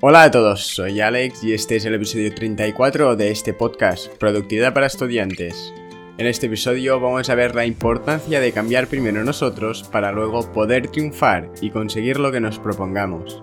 Hola 0.00 0.22
a 0.22 0.30
todos, 0.30 0.64
soy 0.64 1.00
Alex 1.00 1.42
y 1.42 1.54
este 1.54 1.74
es 1.74 1.84
el 1.84 1.92
episodio 1.92 2.32
34 2.32 3.16
de 3.16 3.32
este 3.32 3.52
podcast, 3.52 4.06
Productividad 4.18 4.72
para 4.72 4.86
Estudiantes. 4.86 5.74
En 6.18 6.28
este 6.28 6.46
episodio 6.46 7.00
vamos 7.00 7.28
a 7.28 7.34
ver 7.34 7.56
la 7.56 7.66
importancia 7.66 8.38
de 8.38 8.52
cambiar 8.52 8.86
primero 8.86 9.24
nosotros 9.24 9.82
para 9.90 10.12
luego 10.12 10.52
poder 10.52 10.86
triunfar 10.86 11.50
y 11.60 11.70
conseguir 11.70 12.20
lo 12.20 12.30
que 12.30 12.38
nos 12.38 12.60
propongamos. 12.60 13.42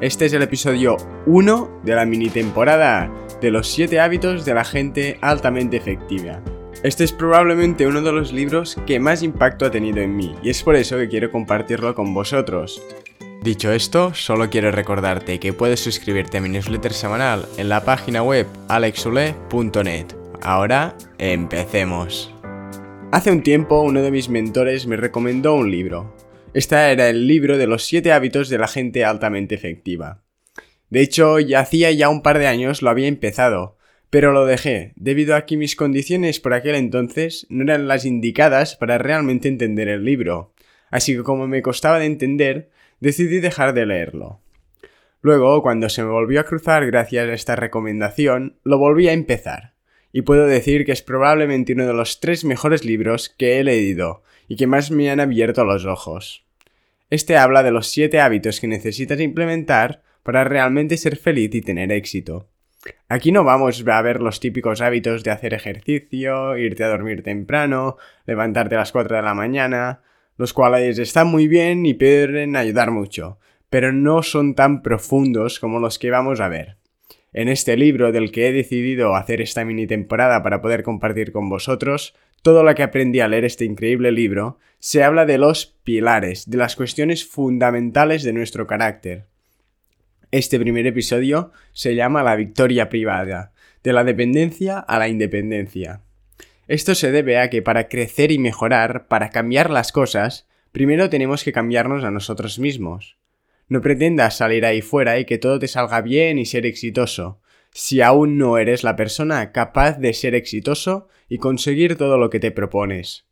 Este 0.00 0.24
es 0.24 0.32
el 0.32 0.42
episodio 0.42 0.96
1 1.26 1.82
de 1.84 1.94
la 1.94 2.04
mini 2.06 2.28
temporada 2.28 3.08
de 3.40 3.52
los 3.52 3.68
7 3.68 4.00
hábitos 4.00 4.44
de 4.44 4.54
la 4.54 4.64
gente 4.64 5.18
altamente 5.20 5.76
efectiva. 5.76 6.42
Este 6.82 7.04
es 7.04 7.12
probablemente 7.12 7.86
uno 7.86 8.02
de 8.02 8.10
los 8.10 8.32
libros 8.32 8.76
que 8.84 8.98
más 8.98 9.22
impacto 9.22 9.64
ha 9.64 9.70
tenido 9.70 9.98
en 9.98 10.16
mí 10.16 10.34
y 10.42 10.50
es 10.50 10.60
por 10.64 10.74
eso 10.74 10.96
que 10.96 11.08
quiero 11.08 11.30
compartirlo 11.30 11.94
con 11.94 12.12
vosotros. 12.14 12.82
Dicho 13.44 13.72
esto, 13.72 14.14
solo 14.14 14.48
quiero 14.48 14.70
recordarte 14.70 15.38
que 15.38 15.52
puedes 15.52 15.78
suscribirte 15.78 16.38
a 16.38 16.40
mi 16.40 16.48
newsletter 16.48 16.94
semanal 16.94 17.44
en 17.58 17.68
la 17.68 17.84
página 17.84 18.22
web 18.22 18.46
alexule.net. 18.68 20.06
Ahora, 20.40 20.96
empecemos. 21.18 22.34
Hace 23.12 23.30
un 23.30 23.42
tiempo 23.42 23.82
uno 23.82 24.00
de 24.00 24.10
mis 24.10 24.30
mentores 24.30 24.86
me 24.86 24.96
recomendó 24.96 25.56
un 25.56 25.70
libro. 25.70 26.16
Este 26.54 26.74
era 26.74 27.10
el 27.10 27.26
libro 27.26 27.58
de 27.58 27.66
los 27.66 27.84
7 27.84 28.12
hábitos 28.12 28.48
de 28.48 28.56
la 28.56 28.66
gente 28.66 29.04
altamente 29.04 29.54
efectiva. 29.54 30.22
De 30.88 31.02
hecho, 31.02 31.38
ya 31.38 31.60
hacía 31.60 31.92
ya 31.92 32.08
un 32.08 32.22
par 32.22 32.38
de 32.38 32.46
años 32.46 32.80
lo 32.80 32.88
había 32.88 33.08
empezado, 33.08 33.76
pero 34.08 34.32
lo 34.32 34.46
dejé, 34.46 34.94
debido 34.96 35.36
a 35.36 35.44
que 35.44 35.58
mis 35.58 35.76
condiciones 35.76 36.40
por 36.40 36.54
aquel 36.54 36.76
entonces 36.76 37.46
no 37.50 37.64
eran 37.64 37.88
las 37.88 38.06
indicadas 38.06 38.74
para 38.74 38.96
realmente 38.96 39.48
entender 39.48 39.88
el 39.88 40.02
libro. 40.02 40.54
Así 40.90 41.14
que 41.14 41.24
como 41.24 41.46
me 41.46 41.60
costaba 41.60 41.98
de 41.98 42.06
entender, 42.06 42.70
decidí 43.04 43.38
dejar 43.38 43.74
de 43.74 43.84
leerlo. 43.84 44.40
Luego, 45.20 45.62
cuando 45.62 45.88
se 45.90 46.02
me 46.02 46.10
volvió 46.10 46.40
a 46.40 46.44
cruzar 46.44 46.86
gracias 46.86 47.28
a 47.28 47.34
esta 47.34 47.54
recomendación, 47.54 48.56
lo 48.64 48.78
volví 48.78 49.08
a 49.08 49.12
empezar. 49.12 49.74
Y 50.10 50.22
puedo 50.22 50.46
decir 50.46 50.86
que 50.86 50.92
es 50.92 51.02
probablemente 51.02 51.74
uno 51.74 51.86
de 51.86 51.92
los 51.92 52.20
tres 52.20 52.44
mejores 52.44 52.84
libros 52.84 53.28
que 53.28 53.58
he 53.58 53.64
leído 53.64 54.22
y 54.48 54.56
que 54.56 54.66
más 54.66 54.90
me 54.90 55.10
han 55.10 55.20
abierto 55.20 55.64
los 55.64 55.84
ojos. 55.84 56.46
Este 57.10 57.36
habla 57.36 57.62
de 57.62 57.72
los 57.72 57.88
siete 57.88 58.20
hábitos 58.20 58.58
que 58.58 58.68
necesitas 58.68 59.20
implementar 59.20 60.02
para 60.22 60.44
realmente 60.44 60.96
ser 60.96 61.16
feliz 61.16 61.54
y 61.54 61.60
tener 61.60 61.92
éxito. 61.92 62.48
Aquí 63.08 63.32
no 63.32 63.44
vamos 63.44 63.84
a 63.86 64.02
ver 64.02 64.20
los 64.20 64.40
típicos 64.40 64.80
hábitos 64.80 65.24
de 65.24 65.30
hacer 65.30 65.52
ejercicio, 65.52 66.56
irte 66.56 66.84
a 66.84 66.88
dormir 66.88 67.22
temprano, 67.22 67.96
levantarte 68.26 68.76
a 68.76 68.78
las 68.78 68.92
4 68.92 69.16
de 69.16 69.22
la 69.22 69.34
mañana, 69.34 70.00
los 70.36 70.52
cuales 70.52 70.98
están 70.98 71.28
muy 71.28 71.48
bien 71.48 71.86
y 71.86 71.94
pueden 71.94 72.56
ayudar 72.56 72.90
mucho, 72.90 73.38
pero 73.70 73.92
no 73.92 74.22
son 74.22 74.54
tan 74.54 74.82
profundos 74.82 75.60
como 75.60 75.80
los 75.80 75.98
que 75.98 76.10
vamos 76.10 76.40
a 76.40 76.48
ver. 76.48 76.76
En 77.32 77.48
este 77.48 77.76
libro 77.76 78.12
del 78.12 78.30
que 78.30 78.48
he 78.48 78.52
decidido 78.52 79.16
hacer 79.16 79.40
esta 79.40 79.64
mini 79.64 79.88
temporada 79.88 80.42
para 80.42 80.62
poder 80.62 80.84
compartir 80.84 81.32
con 81.32 81.48
vosotros, 81.48 82.14
todo 82.42 82.62
lo 82.62 82.74
que 82.74 82.84
aprendí 82.84 83.20
a 83.20 83.26
leer 83.26 83.44
este 83.44 83.64
increíble 83.64 84.12
libro, 84.12 84.58
se 84.78 85.02
habla 85.02 85.26
de 85.26 85.38
los 85.38 85.66
pilares, 85.82 86.48
de 86.48 86.58
las 86.58 86.76
cuestiones 86.76 87.26
fundamentales 87.26 88.22
de 88.22 88.32
nuestro 88.32 88.68
carácter. 88.68 89.26
Este 90.30 90.60
primer 90.60 90.86
episodio 90.86 91.50
se 91.72 91.96
llama 91.96 92.22
La 92.22 92.36
victoria 92.36 92.88
privada, 92.88 93.52
de 93.82 93.92
la 93.92 94.04
dependencia 94.04 94.78
a 94.78 94.98
la 94.98 95.08
independencia. 95.08 96.03
Esto 96.66 96.94
se 96.94 97.12
debe 97.12 97.38
a 97.38 97.50
que 97.50 97.60
para 97.60 97.88
crecer 97.88 98.32
y 98.32 98.38
mejorar, 98.38 99.06
para 99.06 99.30
cambiar 99.30 99.70
las 99.70 99.92
cosas, 99.92 100.48
primero 100.72 101.10
tenemos 101.10 101.44
que 101.44 101.52
cambiarnos 101.52 102.04
a 102.04 102.10
nosotros 102.10 102.58
mismos. 102.58 103.18
No 103.68 103.80
pretendas 103.80 104.36
salir 104.36 104.64
ahí 104.64 104.80
fuera 104.80 105.18
y 105.18 105.24
que 105.24 105.38
todo 105.38 105.58
te 105.58 105.68
salga 105.68 106.00
bien 106.00 106.38
y 106.38 106.46
ser 106.46 106.64
exitoso, 106.66 107.40
si 107.70 108.00
aún 108.00 108.38
no 108.38 108.56
eres 108.56 108.82
la 108.82 108.96
persona 108.96 109.52
capaz 109.52 109.98
de 109.98 110.14
ser 110.14 110.34
exitoso 110.34 111.08
y 111.28 111.38
conseguir 111.38 111.96
todo 111.96 112.18
lo 112.18 112.30
que 112.30 112.40
te 112.40 112.50
propones. 112.50 113.26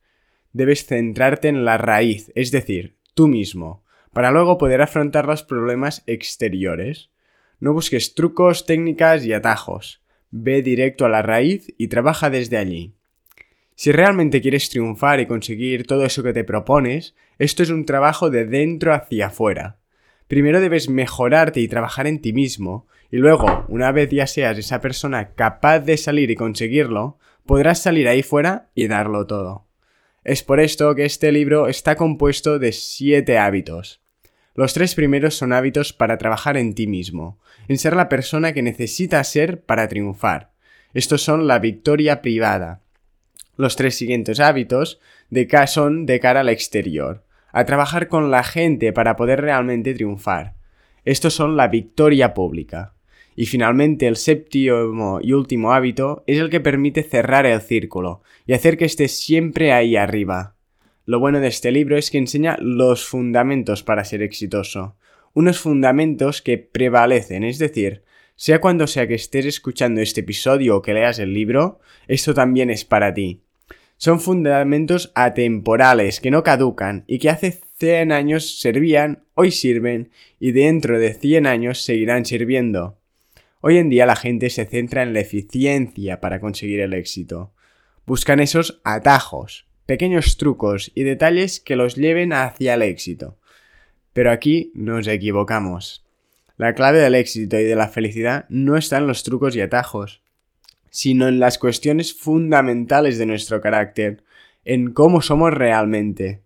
Debes 0.52 0.84
centrarte 0.84 1.48
en 1.48 1.64
la 1.64 1.78
raíz, 1.78 2.32
es 2.34 2.50
decir, 2.50 2.96
tú 3.14 3.28
mismo, 3.28 3.84
para 4.12 4.30
luego 4.30 4.58
poder 4.58 4.82
afrontar 4.82 5.26
los 5.26 5.42
problemas 5.42 6.02
exteriores. 6.06 7.10
No 7.60 7.72
busques 7.72 8.14
trucos, 8.14 8.66
técnicas 8.66 9.24
y 9.24 9.32
atajos. 9.32 10.02
Ve 10.30 10.60
directo 10.62 11.06
a 11.06 11.08
la 11.08 11.22
raíz 11.22 11.72
y 11.78 11.88
trabaja 11.88 12.28
desde 12.28 12.58
allí. 12.58 12.94
Si 13.82 13.90
realmente 13.90 14.40
quieres 14.40 14.70
triunfar 14.70 15.18
y 15.18 15.26
conseguir 15.26 15.88
todo 15.88 16.04
eso 16.04 16.22
que 16.22 16.32
te 16.32 16.44
propones, 16.44 17.16
esto 17.40 17.64
es 17.64 17.70
un 17.70 17.84
trabajo 17.84 18.30
de 18.30 18.46
dentro 18.46 18.94
hacia 18.94 19.26
afuera. 19.26 19.80
Primero 20.28 20.60
debes 20.60 20.88
mejorarte 20.88 21.58
y 21.58 21.66
trabajar 21.66 22.06
en 22.06 22.20
ti 22.20 22.32
mismo, 22.32 22.86
y 23.10 23.16
luego, 23.16 23.64
una 23.66 23.90
vez 23.90 24.08
ya 24.10 24.28
seas 24.28 24.56
esa 24.56 24.80
persona 24.80 25.34
capaz 25.34 25.80
de 25.80 25.96
salir 25.96 26.30
y 26.30 26.36
conseguirlo, 26.36 27.18
podrás 27.44 27.82
salir 27.82 28.06
ahí 28.06 28.22
fuera 28.22 28.70
y 28.76 28.86
darlo 28.86 29.26
todo. 29.26 29.66
Es 30.22 30.44
por 30.44 30.60
esto 30.60 30.94
que 30.94 31.04
este 31.04 31.32
libro 31.32 31.66
está 31.66 31.96
compuesto 31.96 32.60
de 32.60 32.70
siete 32.70 33.36
hábitos. 33.36 34.00
Los 34.54 34.74
tres 34.74 34.94
primeros 34.94 35.34
son 35.34 35.52
hábitos 35.52 35.92
para 35.92 36.18
trabajar 36.18 36.56
en 36.56 36.76
ti 36.76 36.86
mismo, 36.86 37.40
en 37.66 37.78
ser 37.78 37.96
la 37.96 38.08
persona 38.08 38.52
que 38.52 38.62
necesitas 38.62 39.28
ser 39.28 39.64
para 39.64 39.88
triunfar. 39.88 40.52
Estos 40.94 41.22
son 41.22 41.48
la 41.48 41.58
victoria 41.58 42.22
privada, 42.22 42.81
los 43.56 43.76
tres 43.76 43.94
siguientes 43.94 44.40
hábitos 44.40 45.00
de 45.30 45.48
son 45.66 46.06
de 46.06 46.20
cara 46.20 46.40
al 46.40 46.48
exterior, 46.48 47.24
a 47.52 47.64
trabajar 47.64 48.08
con 48.08 48.30
la 48.30 48.44
gente 48.44 48.92
para 48.92 49.16
poder 49.16 49.40
realmente 49.40 49.94
triunfar. 49.94 50.54
Estos 51.04 51.34
son 51.34 51.56
la 51.56 51.68
victoria 51.68 52.34
pública. 52.34 52.94
Y 53.34 53.46
finalmente 53.46 54.06
el 54.06 54.16
séptimo 54.16 55.20
y 55.22 55.32
último 55.32 55.72
hábito 55.72 56.22
es 56.26 56.38
el 56.38 56.50
que 56.50 56.60
permite 56.60 57.02
cerrar 57.02 57.46
el 57.46 57.60
círculo 57.60 58.22
y 58.46 58.52
hacer 58.52 58.76
que 58.76 58.84
esté 58.84 59.08
siempre 59.08 59.72
ahí 59.72 59.96
arriba. 59.96 60.54
Lo 61.04 61.18
bueno 61.18 61.40
de 61.40 61.48
este 61.48 61.72
libro 61.72 61.96
es 61.96 62.10
que 62.10 62.18
enseña 62.18 62.56
los 62.60 63.06
fundamentos 63.06 63.82
para 63.82 64.04
ser 64.04 64.22
exitoso. 64.22 64.96
Unos 65.34 65.58
fundamentos 65.58 66.42
que 66.42 66.58
prevalecen, 66.58 67.42
es 67.42 67.58
decir, 67.58 68.04
sea 68.36 68.60
cuando 68.60 68.86
sea 68.86 69.06
que 69.06 69.14
estés 69.14 69.46
escuchando 69.46 70.00
este 70.00 70.20
episodio 70.20 70.76
o 70.76 70.82
que 70.82 70.94
leas 70.94 71.18
el 71.18 71.32
libro, 71.32 71.80
esto 72.08 72.34
también 72.34 72.70
es 72.70 72.84
para 72.84 73.14
ti. 73.14 73.42
Son 73.96 74.20
fundamentos 74.20 75.12
atemporales 75.14 76.20
que 76.20 76.30
no 76.30 76.42
caducan 76.42 77.04
y 77.06 77.18
que 77.18 77.30
hace 77.30 77.60
100 77.78 78.10
años 78.10 78.60
servían, 78.60 79.24
hoy 79.34 79.52
sirven 79.52 80.10
y 80.40 80.52
dentro 80.52 80.98
de 80.98 81.14
100 81.14 81.46
años 81.46 81.82
seguirán 81.82 82.24
sirviendo. 82.24 82.98
Hoy 83.60 83.78
en 83.78 83.90
día 83.90 84.06
la 84.06 84.16
gente 84.16 84.50
se 84.50 84.64
centra 84.64 85.04
en 85.04 85.14
la 85.14 85.20
eficiencia 85.20 86.20
para 86.20 86.40
conseguir 86.40 86.80
el 86.80 86.94
éxito. 86.94 87.52
Buscan 88.04 88.40
esos 88.40 88.80
atajos, 88.82 89.66
pequeños 89.86 90.36
trucos 90.36 90.90
y 90.96 91.04
detalles 91.04 91.60
que 91.60 91.76
los 91.76 91.94
lleven 91.94 92.32
hacia 92.32 92.74
el 92.74 92.82
éxito. 92.82 93.38
Pero 94.12 94.32
aquí 94.32 94.72
nos 94.74 95.06
equivocamos. 95.06 96.04
La 96.62 96.76
clave 96.76 97.00
del 97.00 97.16
éxito 97.16 97.58
y 97.58 97.64
de 97.64 97.74
la 97.74 97.88
felicidad 97.88 98.44
no 98.48 98.76
está 98.76 98.98
en 98.98 99.08
los 99.08 99.24
trucos 99.24 99.56
y 99.56 99.60
atajos, 99.60 100.22
sino 100.90 101.26
en 101.26 101.40
las 101.40 101.58
cuestiones 101.58 102.14
fundamentales 102.14 103.18
de 103.18 103.26
nuestro 103.26 103.60
carácter, 103.60 104.22
en 104.64 104.92
cómo 104.92 105.22
somos 105.22 105.52
realmente. 105.52 106.44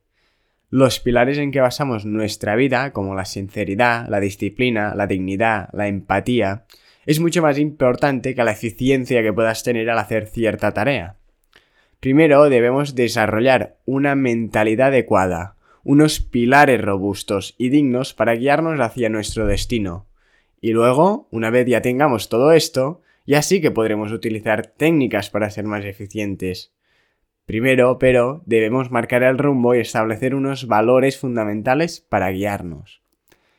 Los 0.71 1.01
pilares 1.01 1.37
en 1.37 1.51
que 1.51 1.61
basamos 1.61 2.07
nuestra 2.07 2.57
vida, 2.57 2.95
como 2.95 3.15
la 3.15 3.27
sinceridad, 3.27 4.09
la 4.09 4.19
disciplina, 4.19 4.95
la 4.95 5.07
dignidad, 5.07 5.69
la 5.75 5.87
empatía, 5.87 6.65
es 7.05 7.21
mucho 7.21 7.43
más 7.43 7.59
importante 7.59 8.35
que 8.35 8.43
la 8.43 8.53
eficiencia 8.53 9.23
que 9.23 9.35
puedas 9.35 9.65
tener 9.65 9.91
al 9.91 9.99
hacer 9.99 10.29
cierta 10.29 10.73
tarea. 10.73 11.17
Primero 12.01 12.49
debemos 12.49 12.95
desarrollar 12.95 13.77
una 13.85 14.15
mentalidad 14.15 14.87
adecuada, 14.87 15.57
unos 15.85 16.21
pilares 16.21 16.81
robustos 16.81 17.55
y 17.59 17.69
dignos 17.69 18.15
para 18.15 18.35
guiarnos 18.35 18.81
hacia 18.81 19.11
nuestro 19.11 19.47
destino. 19.47 20.06
Y 20.61 20.73
luego, 20.73 21.29
una 21.31 21.51
vez 21.51 21.67
ya 21.67 21.83
tengamos 21.83 22.29
todo 22.29 22.53
esto, 22.53 23.03
ya 23.27 23.43
sí 23.43 23.61
que 23.61 23.71
podremos 23.71 24.13
utilizar 24.13 24.67
técnicas 24.67 25.31
para 25.31 25.51
ser 25.51 25.65
más 25.65 25.85
eficientes. 25.85 26.73
Primero, 27.45 27.99
pero, 27.99 28.43
debemos 28.47 28.91
marcar 28.91 29.23
el 29.23 29.39
rumbo 29.39 29.75
y 29.75 29.79
establecer 29.79 30.35
unos 30.35 30.67
valores 30.67 31.19
fundamentales 31.19 32.01
para 32.01 32.31
guiarnos. 32.31 33.03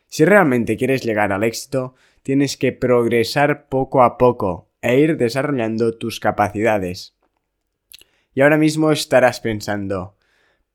Si 0.08 0.26
realmente 0.26 0.78
quieres 0.78 1.04
llegar 1.04 1.32
al 1.32 1.44
éxito, 1.44 1.96
tienes 2.24 2.58
que 2.58 2.72
progresar 2.72 3.68
poco 3.68 4.04
a 4.04 4.18
poco 4.18 4.70
e 4.82 5.00
ir 5.00 5.18
desarrollando 5.18 5.98
tus 5.98 6.20
capacidades. 6.20 7.16
Y 8.34 8.42
ahora 8.42 8.58
mismo 8.58 8.92
estarás 8.92 9.40
pensando, 9.40 10.18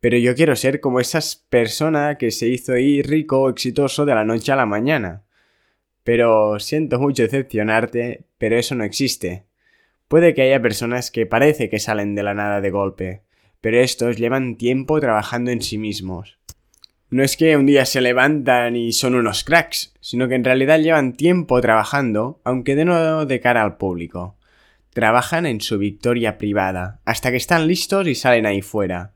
pero 0.00 0.17
yo 0.17 0.35
quiero 0.35 0.56
ser 0.56 0.81
como 0.81 1.00
esa 1.00 1.20
persona 1.49 2.19
que 2.19 2.31
se 2.31 2.49
hizo 2.49 2.76
ir 2.76 3.06
rico 3.06 3.43
o 3.43 3.50
exitoso 3.50 4.05
de 4.05 4.14
la 4.14 4.25
noche 4.25 4.52
a 4.52 4.56
la 4.56 4.67
mañana. 4.67 5.23
Pero 6.04 6.58
siento 6.58 6.99
mucho 6.99 7.22
decepcionarte, 7.22 8.25
pero 8.38 8.56
eso 8.56 8.75
no 8.75 8.84
existe. 8.84 9.46
Puede 10.08 10.34
que 10.34 10.43
haya 10.43 10.60
personas 10.60 11.10
que 11.10 11.26
parece 11.26 11.70
que 11.70 11.78
salen 11.78 12.14
de 12.14 12.22
la 12.22 12.34
nada 12.34 12.60
de 12.60 12.70
golpe, 12.70 13.22
pero 13.60 13.78
estos 13.81 14.19
llevan 14.19 14.56
tiempo 14.56 15.00
trabajando 15.00 15.50
en 15.50 15.62
sí 15.62 15.78
mismos. 15.78 16.38
No 17.12 17.22
es 17.22 17.37
que 17.37 17.56
un 17.56 17.66
día 17.66 17.84
se 17.84 18.00
levantan 18.00 18.75
y 18.75 18.93
son 18.93 19.14
unos 19.14 19.44
cracks, 19.44 19.94
sino 20.00 20.28
que 20.28 20.34
en 20.34 20.44
realidad 20.44 20.81
llevan 20.81 21.12
tiempo 21.12 21.60
trabajando, 21.60 22.40
aunque 22.43 22.75
de 22.75 22.87
nuevo 22.87 23.26
de 23.26 23.38
cara 23.38 23.62
al 23.62 23.76
público. 23.76 24.37
Trabajan 24.94 25.46
en 25.46 25.60
su 25.60 25.78
victoria 25.78 26.38
privada, 26.38 27.00
hasta 27.05 27.31
que 27.31 27.37
están 27.37 27.66
listos 27.66 28.06
y 28.06 28.14
salen 28.14 28.46
ahí 28.46 28.62
fuera. 28.62 29.12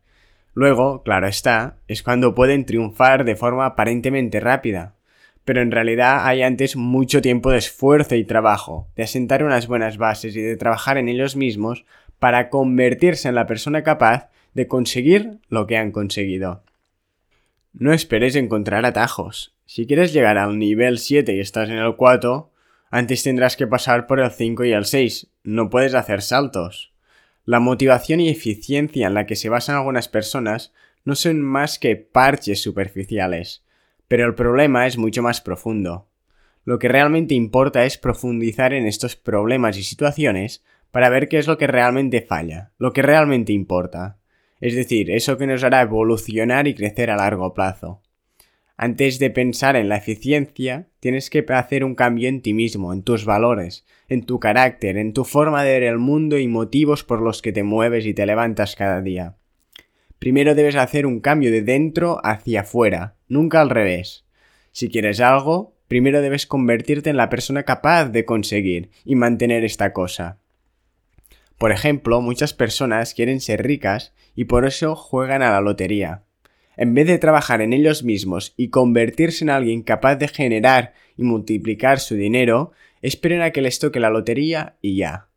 Luego, 0.52 1.02
claro 1.02 1.26
está, 1.26 1.78
es 1.88 2.02
cuando 2.02 2.34
pueden 2.34 2.64
triunfar 2.64 3.24
de 3.24 3.36
forma 3.36 3.66
aparentemente 3.66 4.40
rápida. 4.40 4.94
Pero 5.46 5.62
en 5.62 5.70
realidad 5.70 6.26
hay 6.26 6.43
antes 6.43 6.75
mucho 6.75 7.22
tiempo 7.22 7.52
de 7.52 7.58
esfuerzo 7.58 8.16
y 8.16 8.25
trabajo, 8.25 8.88
de 8.96 9.04
asentar 9.04 9.44
unas 9.44 9.69
buenas 9.69 9.96
bases 9.96 10.37
y 10.37 10.40
de 10.43 10.56
trabajar 10.56 10.98
en 10.98 11.08
ellos 11.08 11.37
mismos 11.37 11.87
para 12.19 12.50
convertirse 12.50 13.28
en 13.28 13.37
la 13.37 13.46
persona 13.46 13.84
capaz 13.84 14.28
de 14.54 14.66
conseguir 14.66 15.38
lo 15.48 15.69
que 15.69 15.76
han 15.76 15.93
conseguido. 15.93 16.64
No 17.72 17.93
esperes 17.93 18.34
encontrar 18.34 18.84
atajos. 18.84 19.54
Si 19.66 19.87
quieres 19.87 20.12
llegar 20.12 20.37
al 20.37 20.58
nivel 20.58 20.98
7 20.98 21.37
y 21.37 21.40
estás 21.40 21.69
en 21.69 21.76
el 21.76 21.94
4, 21.94 22.50
antes 22.90 23.22
tendrás 23.22 23.56
que 23.56 23.69
pasar 23.69 24.08
por 24.08 24.19
el 24.19 24.32
5 24.32 24.64
y 24.64 24.72
el 24.72 24.84
6. 24.84 25.28
No 25.44 25.70
puedes 25.70 25.94
hacer 25.94 26.22
saltos. 26.22 26.92
La 27.44 27.60
motivación 27.60 28.19
y 28.19 28.31
eficiencia 28.31 29.06
en 29.06 29.14
la 29.14 29.26
que 29.26 29.37
se 29.37 29.49
basan 29.49 29.76
algunas 29.76 30.08
personas 30.08 30.72
no 31.04 31.14
son 31.14 31.40
más 31.40 31.78
que 31.78 31.94
parches 31.94 32.60
superficiales. 32.60 33.62
Pero 34.08 34.26
el 34.26 34.34
problema 34.34 34.86
es 34.86 34.98
mucho 34.98 35.22
más 35.22 35.40
profundo. 35.40 36.08
Lo 36.64 36.78
que 36.78 36.88
realmente 36.88 37.34
importa 37.34 37.84
es 37.84 37.98
profundizar 37.98 38.72
en 38.72 38.86
estos 38.86 39.16
problemas 39.16 39.76
y 39.78 39.82
situaciones 39.82 40.64
para 40.90 41.08
ver 41.08 41.28
qué 41.28 41.38
es 41.38 41.46
lo 41.46 41.58
que 41.58 41.66
realmente 41.66 42.22
falla, 42.22 42.72
lo 42.78 42.92
que 42.92 43.02
realmente 43.02 43.52
importa 43.52 44.18
es 44.60 44.74
decir, 44.74 45.10
eso 45.10 45.36
que 45.36 45.46
nos 45.46 45.62
hará 45.64 45.82
evolucionar 45.82 46.66
y 46.66 46.74
crecer 46.74 47.10
a 47.10 47.16
largo 47.16 47.52
plazo. 47.52 48.02
Antes 48.78 49.18
de 49.18 49.30
pensar 49.30 49.76
en 49.76 49.88
la 49.88 49.96
eficiencia, 49.96 50.88
tienes 51.00 51.30
que 51.30 51.44
hacer 51.48 51.82
un 51.82 51.94
cambio 51.94 52.28
en 52.28 52.42
ti 52.42 52.52
mismo, 52.52 52.92
en 52.92 53.02
tus 53.02 53.24
valores, 53.24 53.86
en 54.08 54.24
tu 54.24 54.38
carácter, 54.38 54.98
en 54.98 55.12
tu 55.12 55.24
forma 55.24 55.62
de 55.64 55.72
ver 55.72 55.82
el 55.84 55.98
mundo 55.98 56.38
y 56.38 56.46
motivos 56.46 57.02
por 57.02 57.22
los 57.22 57.40
que 57.40 57.52
te 57.52 57.62
mueves 57.62 58.04
y 58.06 58.12
te 58.12 58.26
levantas 58.26 58.76
cada 58.76 59.00
día. 59.00 59.36
Primero 60.18 60.54
debes 60.54 60.76
hacer 60.76 61.06
un 61.06 61.20
cambio 61.20 61.50
de 61.50 61.62
dentro 61.62 62.20
hacia 62.22 62.62
afuera, 62.62 63.15
nunca 63.28 63.61
al 63.61 63.70
revés. 63.70 64.25
Si 64.73 64.88
quieres 64.88 65.20
algo, 65.20 65.75
primero 65.88 66.20
debes 66.20 66.46
convertirte 66.46 67.11
en 67.11 67.17
la 67.17 67.31
persona 67.31 67.62
capaz 67.62 68.11
de 68.11 68.25
conseguir 68.25 68.90
y 69.05 69.14
mantener 69.14 69.64
esta 69.64 69.93
cosa. 69.93 70.38
Por 71.58 71.73
ejemplo, 71.73 72.20
muchas 72.20 72.52
personas 72.52 73.14
quieren 73.14 73.40
ser 73.40 73.62
ricas 73.62 74.12
y 74.34 74.44
por 74.44 74.67
eso 74.67 74.94
juegan 74.94 75.43
a 75.43 75.50
la 75.50 75.61
lotería. 75.61 76.25
En 76.76 76.94
vez 76.94 77.06
de 77.06 77.19
trabajar 77.19 77.62
en 77.62 77.73
ellos 77.73 78.05
mismos 78.05 78.52
y 78.56 78.69
convertirse 78.69 79.44
en 79.44 79.50
alguien 79.50 79.82
capaz 79.82 80.17
de 80.17 80.28
generar 80.28 80.93
y 81.17 81.23
multiplicar 81.23 82.00
su 82.00 82.14
dinero, 82.14 82.73
esperen 83.00 83.40
a 83.40 83.50
que 83.50 83.62
les 83.62 83.78
toque 83.78 84.00
la 84.00 84.11
lotería 84.11 84.76
y 84.82 84.96
ya. 84.96 85.28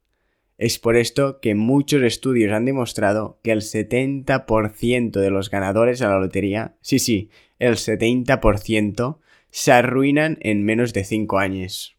Es 0.60 0.78
por 0.78 0.98
esto 0.98 1.40
que 1.40 1.56
muchos 1.56 2.04
estudios 2.04 2.52
han 2.52 2.66
demostrado 2.66 3.40
que 3.44 3.54
el 3.54 3.62
70% 3.62 5.12
de 5.12 5.30
los 5.30 5.50
ganadores 5.50 6.00
de 6.00 6.08
la 6.08 6.20
lotería, 6.20 6.76
sí, 6.82 7.00
sí, 7.00 7.30
el 7.60 7.76
70%, 7.76 9.20
se 9.52 9.72
arruinan 9.72 10.38
en 10.42 10.66
menos 10.66 10.92
de 10.92 11.06
5 11.06 11.40
años. 11.40 11.96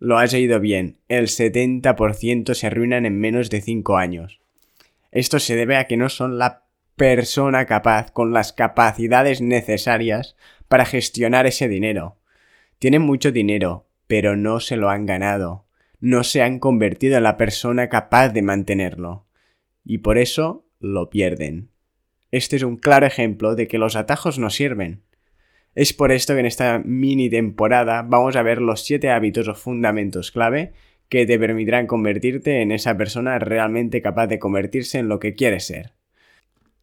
Lo 0.00 0.18
has 0.18 0.34
oído 0.34 0.58
bien, 0.58 0.98
el 1.06 1.28
70% 1.28 2.54
se 2.54 2.66
arruinan 2.66 3.06
en 3.06 3.20
menos 3.20 3.50
de 3.50 3.60
5 3.60 3.96
años. 3.96 4.40
Esto 5.12 5.38
se 5.38 5.54
debe 5.54 5.76
a 5.76 5.86
que 5.86 5.96
no 5.96 6.08
son 6.08 6.38
la 6.38 6.64
persona 6.96 7.66
capaz 7.66 8.10
con 8.10 8.32
las 8.32 8.52
capacidades 8.52 9.40
necesarias 9.40 10.34
para 10.66 10.86
gestionar 10.86 11.46
ese 11.46 11.68
dinero. 11.68 12.16
Tienen 12.80 13.02
mucho 13.02 13.30
dinero, 13.30 13.86
pero 14.08 14.34
no 14.34 14.58
se 14.58 14.74
lo 14.74 14.90
han 14.90 15.06
ganado. 15.06 15.66
No 16.02 16.24
se 16.24 16.42
han 16.42 16.58
convertido 16.58 17.16
en 17.16 17.22
la 17.22 17.36
persona 17.36 17.88
capaz 17.88 18.30
de 18.30 18.42
mantenerlo. 18.42 19.24
Y 19.84 19.98
por 19.98 20.18
eso 20.18 20.66
lo 20.80 21.10
pierden. 21.10 21.70
Este 22.32 22.56
es 22.56 22.64
un 22.64 22.76
claro 22.76 23.06
ejemplo 23.06 23.54
de 23.54 23.68
que 23.68 23.78
los 23.78 23.94
atajos 23.94 24.36
no 24.36 24.50
sirven. 24.50 25.04
Es 25.76 25.92
por 25.92 26.10
esto 26.10 26.34
que 26.34 26.40
en 26.40 26.46
esta 26.46 26.80
mini 26.84 27.30
temporada 27.30 28.02
vamos 28.02 28.34
a 28.34 28.42
ver 28.42 28.60
los 28.60 28.84
7 28.84 29.10
hábitos 29.10 29.46
o 29.46 29.54
fundamentos 29.54 30.32
clave 30.32 30.72
que 31.08 31.24
te 31.24 31.38
permitirán 31.38 31.86
convertirte 31.86 32.62
en 32.62 32.72
esa 32.72 32.96
persona 32.96 33.38
realmente 33.38 34.02
capaz 34.02 34.26
de 34.26 34.40
convertirse 34.40 34.98
en 34.98 35.08
lo 35.08 35.20
que 35.20 35.34
quieres 35.36 35.66
ser. 35.66 35.92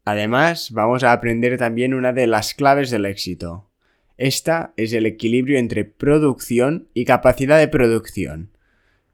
Además, 0.06 0.72
vamos 0.72 1.04
a 1.04 1.12
aprender 1.12 1.58
también 1.58 1.94
una 1.94 2.14
de 2.14 2.26
las 2.26 2.54
claves 2.54 2.90
del 2.90 3.06
éxito. 3.06 3.70
Esta 4.16 4.72
es 4.78 4.94
el 4.94 5.06
equilibrio 5.06 5.60
entre 5.60 5.84
producción 5.84 6.88
y 6.94 7.04
capacidad 7.04 7.60
de 7.60 7.68
producción. 7.68 8.52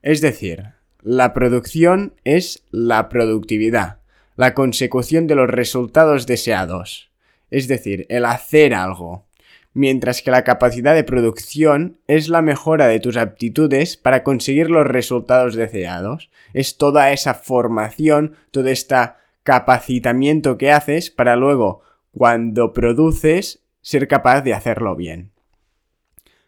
Es 0.05 0.21
decir, 0.21 0.65
la 1.01 1.33
producción 1.33 2.13
es 2.25 2.63
la 2.69 3.09
productividad, 3.09 4.01
la 4.35 4.53
consecución 4.53 5.25
de 5.25 5.33
los 5.33 5.49
resultados 5.49 6.27
deseados. 6.27 7.09
Es 7.49 7.67
decir, 7.67 8.05
el 8.09 8.25
hacer 8.25 8.75
algo 8.75 9.25
mientras 9.73 10.21
que 10.21 10.29
la 10.29 10.43
capacidad 10.43 10.93
de 10.93 11.03
producción 11.03 11.97
es 12.07 12.29
la 12.29 12.43
mejora 12.43 12.85
de 12.85 12.99
tus 12.99 13.17
aptitudes 13.17 13.97
para 13.97 14.21
conseguir 14.21 14.69
los 14.69 14.85
resultados 14.85 15.55
deseados. 15.55 16.29
Es 16.53 16.77
toda 16.77 17.11
esa 17.11 17.33
formación, 17.33 18.35
todo 18.51 18.67
este 18.67 18.95
capacitamiento 19.41 20.59
que 20.59 20.71
haces 20.71 21.09
para 21.09 21.35
luego, 21.35 21.81
cuando 22.11 22.73
produces, 22.73 23.63
ser 23.81 24.07
capaz 24.07 24.41
de 24.41 24.53
hacerlo 24.53 24.95
bien. 24.95 25.31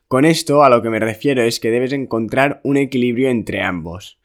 Con 0.07 0.24
esto 0.24 0.63
a 0.63 0.69
lo 0.69 0.81
que 0.81 0.89
me 0.89 1.00
refiero 1.00 1.42
es 1.44 1.59
que 1.59 1.69
debes 1.69 1.92
encontrar 1.92 2.62
un 2.63 2.77
equilibrio 2.77 3.30
entre 3.30 3.62
ambos. 3.62 4.18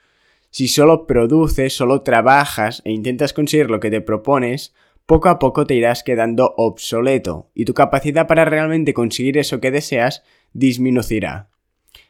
Si 0.51 0.69
solo 0.69 1.09
produces, 1.09 1.75
solo 1.75 2.03
trabajas 2.03 2.83
e 2.85 2.93
intentas 2.93 3.33
conseguir 3.33 3.69
lo 3.69 3.81
que 3.81 3.91
te 3.91 4.01
propones, 4.01 4.75
poco 5.07 5.29
a 5.29 5.41
poco 5.41 5.67
te 5.67 5.75
irás 5.75 6.05
quedando 6.05 6.55
obsoleto 6.57 7.51
y 7.53 7.65
tu 7.65 7.75
capacidad 7.75 8.29
para 8.29 8.45
realmente 8.45 8.95
conseguir 8.95 9.39
eso 9.39 9.61
que 9.61 9.73
deseas 9.73 10.23
disminuirá. 10.53 11.49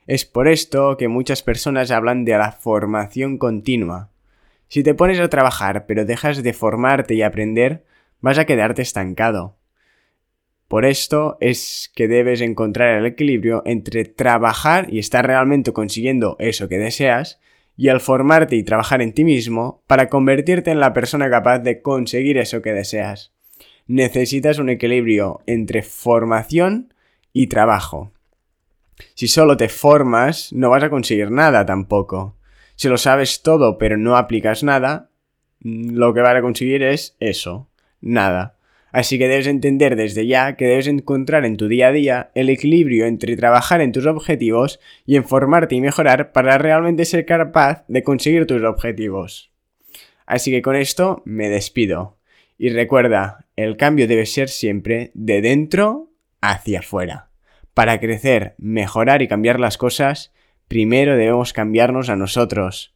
Es 0.06 0.26
por 0.26 0.48
esto 0.48 0.98
que 0.98 1.08
muchas 1.08 1.42
personas 1.42 1.90
hablan 1.90 2.26
de 2.26 2.36
la 2.36 2.52
formación 2.52 3.38
continua. 3.38 4.10
Si 4.68 4.82
te 4.82 4.94
pones 4.94 5.18
a 5.18 5.30
trabajar 5.30 5.86
pero 5.86 6.04
dejas 6.04 6.42
de 6.42 6.52
formarte 6.52 7.14
y 7.14 7.22
aprender, 7.22 7.84
vas 8.20 8.36
a 8.36 8.44
quedarte 8.44 8.82
estancado. 8.82 9.56
Por 10.72 10.86
esto 10.86 11.36
es 11.38 11.92
que 11.94 12.08
debes 12.08 12.40
encontrar 12.40 12.96
el 12.96 13.04
equilibrio 13.04 13.62
entre 13.66 14.06
trabajar 14.06 14.86
y 14.90 15.00
estar 15.00 15.26
realmente 15.26 15.74
consiguiendo 15.74 16.34
eso 16.38 16.66
que 16.66 16.78
deseas 16.78 17.38
y 17.76 17.90
al 17.90 18.00
formarte 18.00 18.56
y 18.56 18.62
trabajar 18.62 19.02
en 19.02 19.12
ti 19.12 19.22
mismo 19.22 19.82
para 19.86 20.08
convertirte 20.08 20.70
en 20.70 20.80
la 20.80 20.94
persona 20.94 21.28
capaz 21.28 21.58
de 21.58 21.82
conseguir 21.82 22.38
eso 22.38 22.62
que 22.62 22.72
deseas. 22.72 23.34
Necesitas 23.86 24.58
un 24.58 24.70
equilibrio 24.70 25.42
entre 25.44 25.82
formación 25.82 26.94
y 27.34 27.48
trabajo. 27.48 28.10
Si 29.12 29.28
solo 29.28 29.58
te 29.58 29.68
formas, 29.68 30.54
no 30.54 30.70
vas 30.70 30.84
a 30.84 30.88
conseguir 30.88 31.30
nada 31.30 31.66
tampoco. 31.66 32.38
Si 32.76 32.88
lo 32.88 32.96
sabes 32.96 33.42
todo 33.42 33.76
pero 33.76 33.98
no 33.98 34.16
aplicas 34.16 34.62
nada, 34.62 35.10
lo 35.60 36.14
que 36.14 36.22
vas 36.22 36.36
a 36.36 36.40
conseguir 36.40 36.82
es 36.82 37.14
eso, 37.20 37.68
nada. 38.00 38.56
Así 38.92 39.18
que 39.18 39.26
debes 39.26 39.46
entender 39.46 39.96
desde 39.96 40.26
ya 40.26 40.54
que 40.56 40.66
debes 40.66 40.86
encontrar 40.86 41.46
en 41.46 41.56
tu 41.56 41.66
día 41.66 41.88
a 41.88 41.92
día 41.92 42.30
el 42.34 42.50
equilibrio 42.50 43.06
entre 43.06 43.36
trabajar 43.36 43.80
en 43.80 43.90
tus 43.90 44.06
objetivos 44.06 44.80
y 45.06 45.16
en 45.16 45.24
formarte 45.24 45.74
y 45.74 45.80
mejorar 45.80 46.32
para 46.32 46.58
realmente 46.58 47.06
ser 47.06 47.24
capaz 47.24 47.84
de 47.88 48.02
conseguir 48.02 48.46
tus 48.46 48.62
objetivos. 48.62 49.50
Así 50.26 50.50
que 50.50 50.62
con 50.62 50.76
esto 50.76 51.22
me 51.24 51.48
despido. 51.48 52.18
Y 52.58 52.68
recuerda, 52.68 53.46
el 53.56 53.76
cambio 53.78 54.06
debe 54.06 54.26
ser 54.26 54.50
siempre 54.50 55.10
de 55.14 55.40
dentro 55.40 56.12
hacia 56.42 56.80
afuera. 56.80 57.30
Para 57.74 57.98
crecer, 57.98 58.54
mejorar 58.58 59.22
y 59.22 59.28
cambiar 59.28 59.58
las 59.58 59.78
cosas, 59.78 60.34
primero 60.68 61.16
debemos 61.16 61.54
cambiarnos 61.54 62.10
a 62.10 62.16
nosotros. 62.16 62.94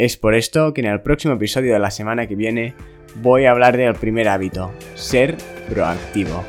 Es 0.00 0.16
por 0.16 0.34
esto 0.34 0.72
que 0.72 0.80
en 0.80 0.86
el 0.86 1.02
próximo 1.02 1.34
episodio 1.34 1.74
de 1.74 1.78
la 1.78 1.90
semana 1.90 2.26
que 2.26 2.34
viene 2.34 2.72
voy 3.16 3.44
a 3.44 3.50
hablar 3.50 3.76
del 3.76 3.94
primer 3.94 4.28
hábito, 4.28 4.72
ser 4.94 5.36
proactivo. 5.68 6.42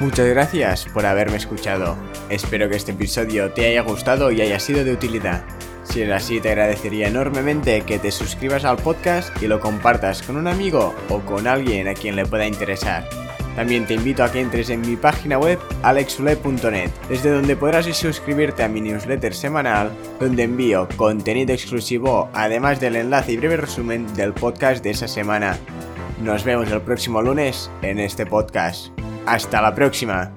Muchas 0.00 0.26
gracias 0.28 0.86
por 0.94 1.04
haberme 1.04 1.36
escuchado. 1.36 1.98
Espero 2.30 2.70
que 2.70 2.76
este 2.76 2.92
episodio 2.92 3.52
te 3.52 3.66
haya 3.66 3.82
gustado 3.82 4.32
y 4.32 4.40
haya 4.40 4.58
sido 4.58 4.84
de 4.84 4.92
utilidad. 4.94 5.44
Si 5.82 6.00
es 6.00 6.10
así, 6.10 6.40
te 6.40 6.48
agradecería 6.48 7.08
enormemente 7.08 7.82
que 7.82 7.98
te 7.98 8.10
suscribas 8.10 8.64
al 8.64 8.78
podcast 8.78 9.42
y 9.42 9.48
lo 9.48 9.60
compartas 9.60 10.22
con 10.22 10.38
un 10.38 10.48
amigo 10.48 10.94
o 11.10 11.20
con 11.20 11.46
alguien 11.46 11.88
a 11.88 11.94
quien 11.94 12.16
le 12.16 12.24
pueda 12.24 12.46
interesar. 12.46 13.06
También 13.56 13.86
te 13.86 13.94
invito 13.94 14.24
a 14.24 14.32
que 14.32 14.40
entres 14.40 14.70
en 14.70 14.80
mi 14.80 14.96
página 14.96 15.38
web 15.38 15.58
alexule.net, 15.82 16.90
desde 17.08 17.30
donde 17.30 17.56
podrás 17.56 17.86
suscribirte 17.86 18.62
a 18.62 18.68
mi 18.68 18.80
newsletter 18.80 19.34
semanal, 19.34 19.92
donde 20.18 20.44
envío 20.44 20.88
contenido 20.96 21.52
exclusivo, 21.52 22.30
además 22.32 22.80
del 22.80 22.96
enlace 22.96 23.32
y 23.32 23.36
breve 23.36 23.56
resumen 23.56 24.12
del 24.14 24.32
podcast 24.32 24.82
de 24.82 24.90
esa 24.90 25.08
semana. 25.08 25.58
Nos 26.22 26.44
vemos 26.44 26.70
el 26.70 26.80
próximo 26.80 27.20
lunes 27.20 27.70
en 27.82 27.98
este 27.98 28.26
podcast. 28.26 28.88
Hasta 29.26 29.60
la 29.60 29.74
próxima. 29.74 30.32